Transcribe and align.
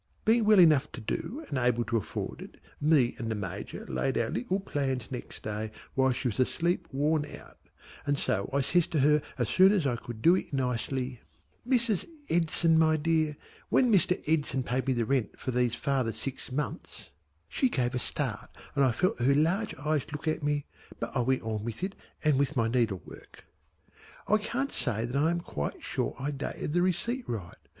Being 0.25 0.45
well 0.45 0.57
enough 0.57 0.91
to 0.93 0.99
do 1.01 1.45
and 1.47 1.59
able 1.59 1.83
to 1.83 1.95
afford 1.97 2.41
it, 2.41 2.57
me 2.81 3.13
and 3.19 3.29
the 3.29 3.35
Major 3.35 3.85
laid 3.85 4.17
our 4.17 4.31
little 4.31 4.59
plans 4.59 5.11
next 5.11 5.43
day 5.43 5.69
while 5.93 6.11
she 6.11 6.27
was 6.27 6.39
asleep 6.39 6.87
worn 6.91 7.23
out, 7.37 7.59
and 8.07 8.17
so 8.17 8.49
I 8.51 8.61
says 8.61 8.87
to 8.87 8.99
her 9.01 9.21
as 9.37 9.47
soon 9.47 9.71
as 9.71 9.85
I 9.85 9.97
could 9.97 10.23
do 10.23 10.33
it 10.33 10.53
nicely: 10.53 11.21
"Mrs. 11.67 12.07
Edson 12.31 12.79
my 12.79 12.97
dear, 12.97 13.37
when 13.69 13.91
Mr. 13.93 14.19
Edson 14.27 14.63
paid 14.63 14.87
me 14.87 14.93
the 14.93 15.05
rent 15.05 15.37
for 15.39 15.51
these 15.51 15.75
farther 15.75 16.13
six 16.13 16.51
months" 16.51 17.11
She 17.47 17.69
gave 17.69 17.93
a 17.93 17.99
start 17.99 18.49
and 18.73 18.83
I 18.83 18.93
felt 18.93 19.19
her 19.21 19.35
large 19.35 19.75
eyes 19.75 20.07
look 20.11 20.27
at 20.27 20.41
me, 20.41 20.65
but 20.99 21.15
I 21.15 21.19
went 21.19 21.43
on 21.43 21.63
with 21.63 21.83
it 21.83 21.93
and 22.23 22.39
with 22.39 22.57
my 22.57 22.67
needlework." 22.67 23.45
I 24.27 24.37
can't 24.39 24.71
say 24.71 25.05
that 25.05 25.15
I 25.15 25.29
am 25.29 25.41
quite 25.41 25.83
sure 25.83 26.15
I 26.17 26.31
dated 26.31 26.73
the 26.73 26.81
receipt 26.81 27.29
right. 27.29 27.53